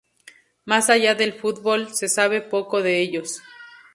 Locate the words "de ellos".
2.81-3.43